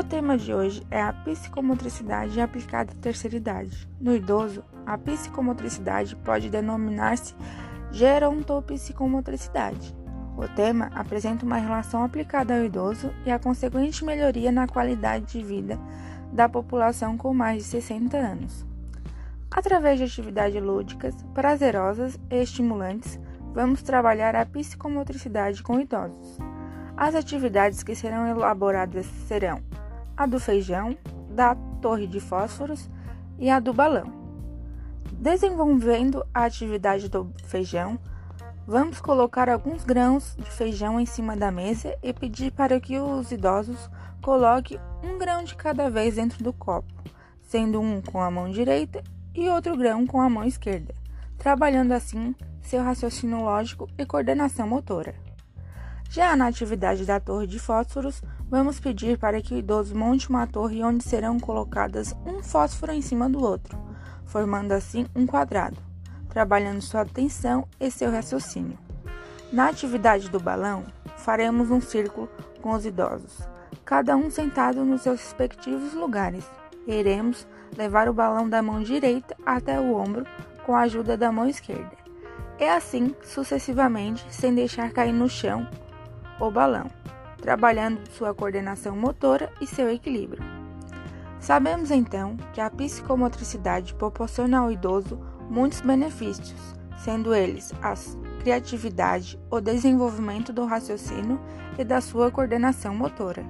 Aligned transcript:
O 0.00 0.02
tema 0.02 0.36
de 0.38 0.54
hoje 0.54 0.82
é 0.90 1.02
a 1.02 1.12
psicomotricidade 1.12 2.40
aplicada 2.40 2.90
à 2.90 2.94
terceira 2.94 3.36
idade. 3.36 3.86
No 4.00 4.16
idoso, 4.16 4.64
a 4.86 4.96
psicomotricidade 4.96 6.16
pode 6.16 6.48
denominar-se 6.48 7.34
gerontopsicomotricidade. 7.92 9.94
O 10.38 10.48
tema 10.48 10.90
apresenta 10.94 11.44
uma 11.44 11.58
relação 11.58 12.02
aplicada 12.02 12.54
ao 12.54 12.64
idoso 12.64 13.12
e 13.26 13.30
a 13.30 13.38
consequente 13.38 14.02
melhoria 14.02 14.50
na 14.50 14.66
qualidade 14.66 15.26
de 15.26 15.44
vida 15.44 15.78
da 16.32 16.48
população 16.48 17.18
com 17.18 17.34
mais 17.34 17.58
de 17.58 17.64
60 17.64 18.16
anos. 18.16 18.64
Através 19.50 19.98
de 19.98 20.04
atividades 20.04 20.62
lúdicas, 20.62 21.14
prazerosas 21.34 22.18
e 22.30 22.36
estimulantes, 22.36 23.20
vamos 23.52 23.82
trabalhar 23.82 24.34
a 24.34 24.46
psicomotricidade 24.46 25.62
com 25.62 25.78
idosos. 25.78 26.38
As 26.96 27.14
atividades 27.14 27.82
que 27.82 27.94
serão 27.94 28.26
elaboradas 28.26 29.04
serão 29.28 29.60
a 30.20 30.26
do 30.26 30.38
feijão, 30.38 30.98
da 31.30 31.54
torre 31.80 32.06
de 32.06 32.20
fósforos 32.20 32.90
e 33.38 33.48
a 33.48 33.58
do 33.58 33.72
balão. 33.72 34.12
Desenvolvendo 35.12 36.22
a 36.34 36.44
atividade 36.44 37.08
do 37.08 37.32
feijão, 37.46 37.98
vamos 38.66 39.00
colocar 39.00 39.48
alguns 39.48 39.82
grãos 39.82 40.36
de 40.36 40.50
feijão 40.50 41.00
em 41.00 41.06
cima 41.06 41.34
da 41.34 41.50
mesa 41.50 41.96
e 42.02 42.12
pedir 42.12 42.52
para 42.52 42.78
que 42.78 42.98
os 42.98 43.32
idosos 43.32 43.88
coloquem 44.20 44.78
um 45.02 45.16
grão 45.16 45.42
de 45.42 45.54
cada 45.54 45.88
vez 45.88 46.16
dentro 46.16 46.44
do 46.44 46.52
copo, 46.52 46.92
sendo 47.40 47.80
um 47.80 48.02
com 48.02 48.20
a 48.20 48.30
mão 48.30 48.50
direita 48.50 49.02
e 49.34 49.48
outro 49.48 49.74
grão 49.74 50.06
com 50.06 50.20
a 50.20 50.28
mão 50.28 50.44
esquerda, 50.44 50.94
trabalhando 51.38 51.92
assim 51.92 52.34
seu 52.60 52.82
raciocínio 52.82 53.40
lógico 53.40 53.88
e 53.96 54.04
coordenação 54.04 54.68
motora. 54.68 55.29
Já 56.10 56.34
na 56.34 56.48
atividade 56.48 57.06
da 57.06 57.20
torre 57.20 57.46
de 57.46 57.60
fósforos, 57.60 58.20
vamos 58.48 58.80
pedir 58.80 59.16
para 59.16 59.40
que 59.40 59.54
o 59.54 59.56
idoso 59.56 59.94
monte 59.94 60.28
uma 60.28 60.44
torre 60.44 60.82
onde 60.82 61.04
serão 61.04 61.38
colocadas 61.38 62.16
um 62.26 62.42
fósforo 62.42 62.90
em 62.90 63.00
cima 63.00 63.30
do 63.30 63.40
outro, 63.40 63.78
formando 64.24 64.72
assim 64.72 65.06
um 65.14 65.24
quadrado, 65.24 65.76
trabalhando 66.28 66.82
sua 66.82 67.02
atenção 67.02 67.64
e 67.78 67.88
seu 67.92 68.10
raciocínio. 68.10 68.76
Na 69.52 69.68
atividade 69.68 70.28
do 70.28 70.40
balão, 70.40 70.82
faremos 71.16 71.70
um 71.70 71.80
círculo 71.80 72.28
com 72.60 72.72
os 72.72 72.84
idosos, 72.84 73.38
cada 73.84 74.16
um 74.16 74.28
sentado 74.30 74.84
nos 74.84 75.02
seus 75.02 75.20
respectivos 75.20 75.94
lugares. 75.94 76.44
Iremos 76.88 77.46
levar 77.76 78.08
o 78.08 78.12
balão 78.12 78.48
da 78.48 78.60
mão 78.60 78.82
direita 78.82 79.36
até 79.46 79.80
o 79.80 79.94
ombro 79.94 80.26
com 80.66 80.74
a 80.74 80.80
ajuda 80.80 81.16
da 81.16 81.30
mão 81.30 81.48
esquerda. 81.48 81.92
E 82.58 82.64
assim 82.64 83.14
sucessivamente, 83.22 84.26
sem 84.28 84.52
deixar 84.52 84.90
cair 84.90 85.12
no 85.12 85.28
chão 85.28 85.68
o 86.40 86.50
balão, 86.50 86.86
trabalhando 87.36 88.00
sua 88.10 88.34
coordenação 88.34 88.96
motora 88.96 89.52
e 89.60 89.66
seu 89.66 89.88
equilíbrio. 89.90 90.42
Sabemos 91.38 91.90
então 91.90 92.36
que 92.52 92.60
a 92.60 92.70
psicomotricidade 92.70 93.94
proporciona 93.94 94.58
ao 94.58 94.70
idoso 94.70 95.18
muitos 95.48 95.80
benefícios, 95.80 96.74
sendo 96.98 97.34
eles 97.34 97.72
a 97.82 97.94
criatividade, 98.40 99.38
o 99.50 99.60
desenvolvimento 99.60 100.52
do 100.52 100.64
raciocínio 100.64 101.40
e 101.78 101.84
da 101.84 102.00
sua 102.00 102.30
coordenação 102.30 102.94
motora. 102.94 103.44